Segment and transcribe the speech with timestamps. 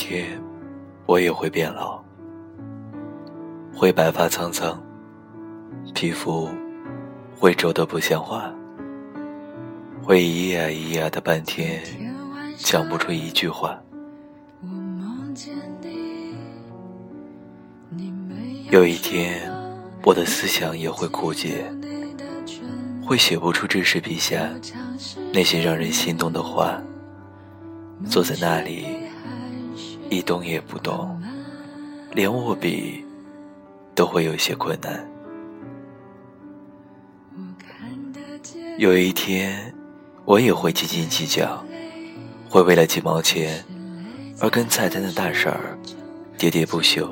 [0.00, 0.40] 天，
[1.04, 2.02] 我也会变老，
[3.74, 4.80] 会白发苍苍，
[5.94, 6.48] 皮肤
[7.36, 8.50] 会皱得不像话，
[10.02, 11.82] 会咿呀咿呀的半天
[12.56, 13.78] 讲不出一句话。
[18.70, 19.52] 有一天，
[20.02, 21.70] 我的思想也会枯竭，
[23.04, 24.48] 会写不出这时笔下
[25.30, 26.80] 那些让人心动的话。
[28.08, 28.86] 坐在那里，
[30.10, 31.18] 一动也不动，
[32.12, 33.04] 连握笔
[33.94, 35.08] 都会有些困难。
[38.76, 39.72] 有一天，
[40.24, 41.64] 我也会斤斤计较，
[42.48, 43.64] 会为了几毛钱
[44.40, 45.78] 而跟菜单的大婶儿
[46.36, 47.08] 喋喋不休。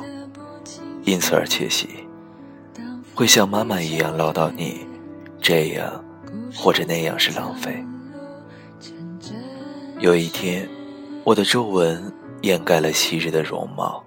[1.04, 1.88] 因此而窃喜，
[3.14, 4.86] 会像妈妈一样唠叨你，
[5.40, 6.04] 这样
[6.54, 7.82] 或者那样是浪费。
[10.00, 10.68] 有一天，
[11.24, 12.12] 我的皱纹
[12.42, 14.04] 掩盖了昔日的容貌，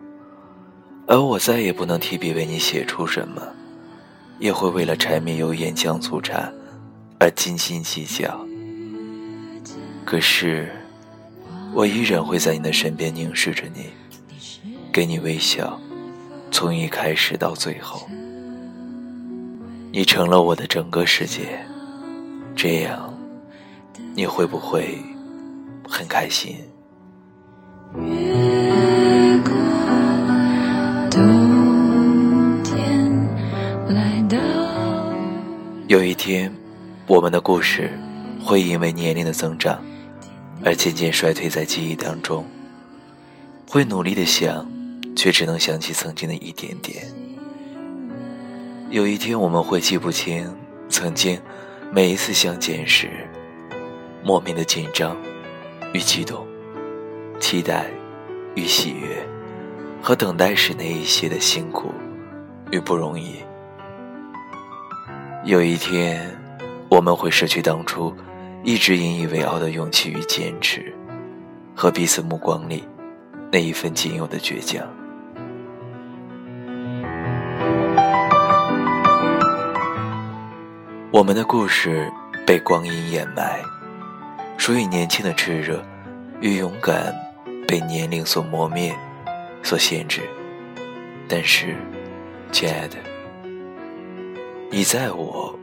[1.06, 3.42] 而我再也不能提笔为你写出什么，
[4.40, 6.52] 也会为了柴米油盐酱醋茶
[7.20, 8.40] 而斤斤计较。
[10.06, 10.72] 可是，
[11.73, 13.88] 我依然会在你的身边凝视着你，
[14.92, 15.80] 给你微笑。
[16.50, 18.08] 从一开始到最后，
[19.92, 21.66] 你成了我的整个世界，
[22.56, 23.14] 这样
[24.16, 24.98] 你会不会
[25.88, 26.58] 很开心？
[37.12, 37.92] 我们的故事
[38.42, 39.84] 会因为年龄的增长
[40.64, 42.45] 而渐渐衰退在记忆当中，
[43.67, 44.66] 会努力的想。
[45.14, 47.06] 却只能想起曾经的一点点。
[48.89, 50.50] 有一天，我们会记不清
[50.88, 51.38] 曾经
[51.92, 53.09] 每一次相见时
[54.23, 55.17] 莫名的紧张
[55.93, 56.48] 与激动，
[57.42, 57.88] 期待
[58.55, 59.22] 与喜悦，
[60.02, 61.92] 和等待时那一些的辛苦
[62.72, 63.36] 与不容易。
[65.43, 66.41] 有一天，
[66.92, 68.14] 我们会失去当初
[68.64, 70.94] 一直引以为傲的勇气与坚持，
[71.74, 72.84] 和彼此目光里
[73.50, 74.86] 那一份仅有的倔强。
[81.12, 82.12] 我们的故事
[82.46, 83.62] 被光阴掩埋，
[84.58, 85.82] 属于年轻的炽热
[86.42, 87.16] 与勇敢
[87.66, 88.94] 被年龄所磨灭、
[89.64, 90.23] 所限制。
[91.30, 91.73] 但是，
[92.52, 92.98] 亲爱的，
[94.70, 95.58] 你在我，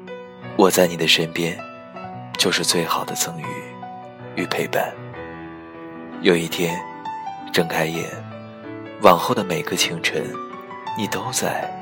[0.58, 1.56] 我在你的身边，
[2.36, 3.44] 就是最好的赠予
[4.34, 4.92] 与陪伴。
[6.20, 6.76] 有一天，
[7.52, 8.10] 睁开眼，
[9.00, 10.20] 往后的每个清晨，
[10.98, 11.72] 你都在，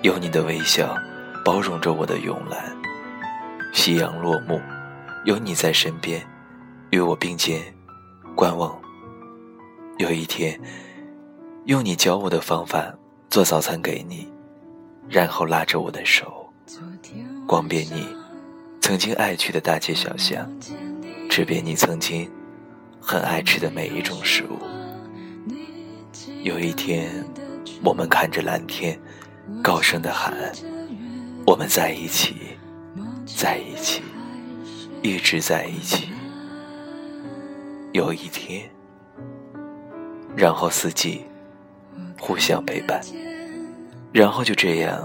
[0.00, 0.96] 有你的微笑
[1.44, 2.74] 包容着我的慵懒。
[3.74, 4.58] 夕阳落幕，
[5.26, 6.26] 有你在身边，
[6.88, 7.60] 与我并肩
[8.34, 8.74] 观望。
[9.98, 10.58] 有一天，
[11.66, 12.90] 用你教我的方法
[13.28, 14.26] 做早餐给你，
[15.10, 16.47] 然后拉着我的手，
[17.48, 18.06] 逛遍你
[18.78, 20.46] 曾经爱去的大街小巷，
[21.30, 22.30] 吃遍你曾经
[23.00, 24.58] 很爱吃的每一种食物。
[26.42, 27.10] 有一天，
[27.82, 29.00] 我们看着蓝天，
[29.62, 30.34] 高声的喊
[31.46, 32.36] ：“我们在一起。”
[33.24, 34.02] 在一起，
[35.00, 36.10] 一直在一起。
[37.92, 38.68] 有一天，
[40.36, 41.24] 然后四季
[42.20, 43.00] 互相陪伴，
[44.12, 45.02] 然后就这样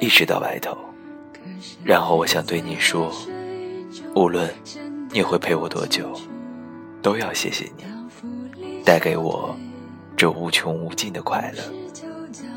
[0.00, 0.78] 一直到白头。
[1.84, 3.12] 然后我想对你说，
[4.14, 4.52] 无论
[5.10, 6.12] 你会陪我多久，
[7.02, 9.56] 都要谢谢你，带给我
[10.16, 11.62] 这无穷无尽的快乐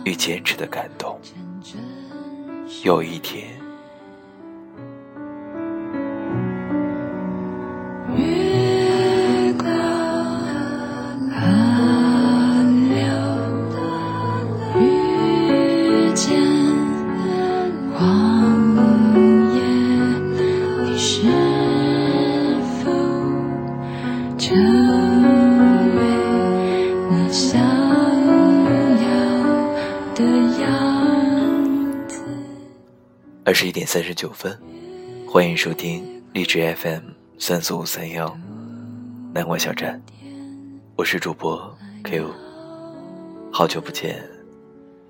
[0.03, 1.19] 与坚持的感动。
[2.83, 3.62] 有一天。
[33.53, 34.59] 二十一点三十九分，
[35.27, 36.03] 欢迎收听
[36.33, 37.03] 荔枝 FM
[37.37, 38.35] 三四五三幺
[39.31, 40.01] 南瓜小站，
[40.95, 41.55] 我是主播
[42.03, 42.31] Ko，
[43.51, 44.27] 好久不见，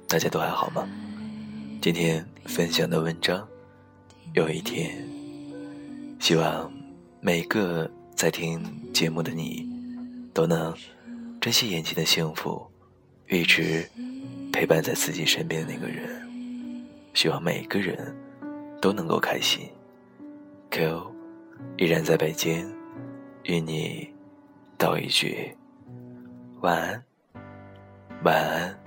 [0.09, 0.85] 大家都还好吗？
[1.81, 3.47] 今天分享的文章，
[4.33, 4.93] 有一天，
[6.19, 6.69] 希望
[7.21, 8.61] 每个在听
[8.91, 9.65] 节目的你，
[10.33, 10.75] 都能
[11.39, 12.61] 珍惜眼前的幸福，
[13.29, 13.89] 一直
[14.51, 16.21] 陪伴在自己身边的那个人。
[17.13, 18.13] 希望每个人
[18.83, 19.65] 都能够开心。
[20.69, 21.15] Q
[21.77, 22.69] 依然在北京，
[23.43, 24.13] 与你
[24.77, 25.55] 道一句
[26.59, 27.03] 晚安，
[28.25, 28.82] 晚安。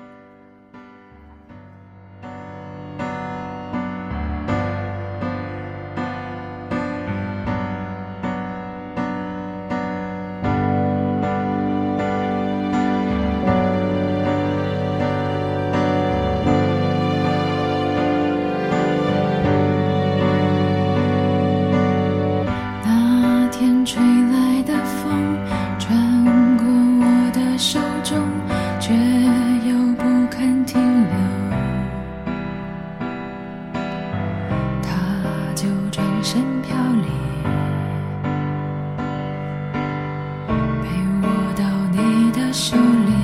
[42.56, 43.14] 修炼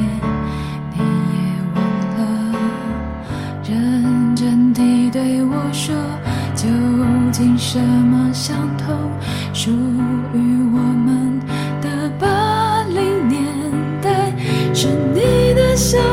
[0.92, 1.40] 你也
[1.74, 1.82] 忘
[2.18, 2.22] 了
[3.64, 5.94] 认真的对我说
[6.54, 6.68] 究
[7.32, 8.94] 竟什么相同
[9.54, 10.36] 属于
[10.74, 11.40] 我们
[11.80, 13.42] 的八零年
[14.02, 14.30] 代
[14.74, 16.11] 是你的笑。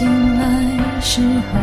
[0.00, 0.08] 醒
[0.38, 0.42] 来
[0.98, 1.58] 时候，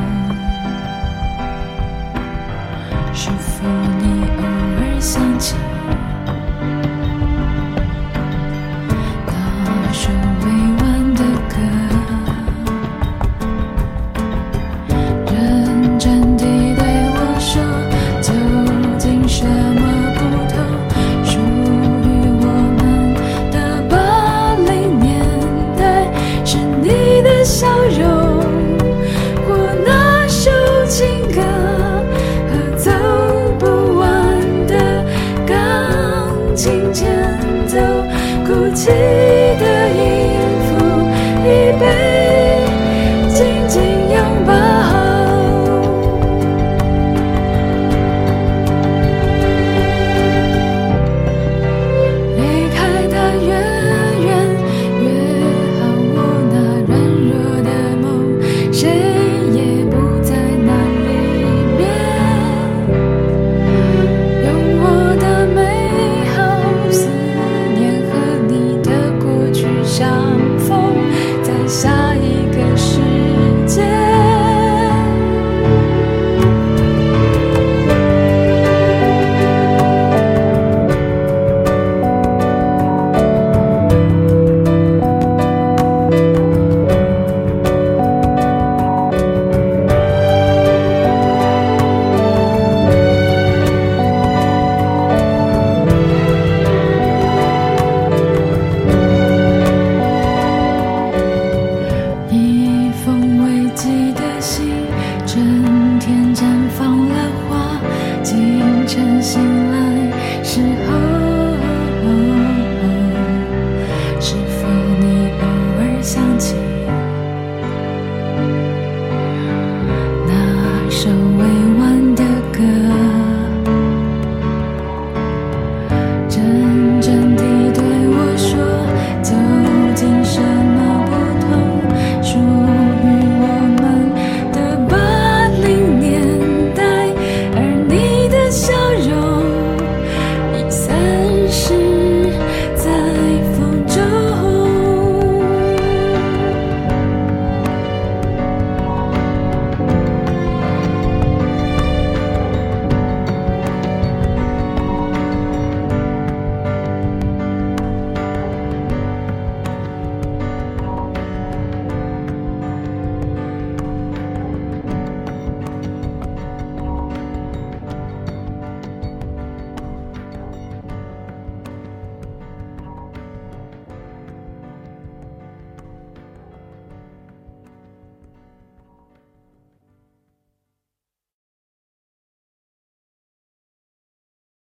[3.11, 3.65] 是否
[3.97, 4.03] 你
[4.37, 4.43] 偶
[4.77, 5.55] 尔想起？
[36.57, 36.97] 记得。